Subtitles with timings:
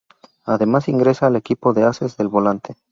[0.45, 2.75] Además ingresa el equipo de Ases del Volante.